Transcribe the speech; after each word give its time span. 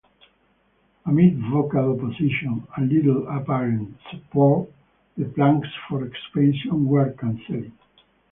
Amid 1.05 1.37
vocal 1.51 1.91
opposition 1.93 2.65
and 2.75 2.91
little 2.91 3.27
apparent 3.27 3.95
support, 4.09 4.67
the 5.15 5.25
plans 5.25 5.65
for 5.87 6.03
expansion 6.05 6.85
were 6.87 7.11
cancelled. 7.11 7.71